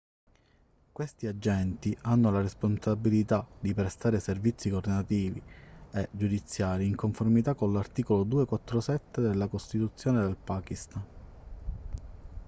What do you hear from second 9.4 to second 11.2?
costituzione del pakistan